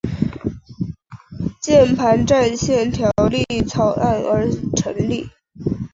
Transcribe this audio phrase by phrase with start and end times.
[1.61, 5.29] 键盘战线条例草案而成立。